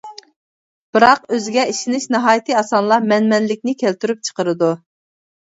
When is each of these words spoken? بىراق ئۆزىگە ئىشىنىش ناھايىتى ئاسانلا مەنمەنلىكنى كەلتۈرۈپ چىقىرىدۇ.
بىراق 0.97 1.27
ئۆزىگە 1.35 1.65
ئىشىنىش 1.73 2.07
ناھايىتى 2.15 2.57
ئاسانلا 2.63 2.99
مەنمەنلىكنى 3.13 3.77
كەلتۈرۈپ 3.85 4.25
چىقىرىدۇ. 4.31 4.73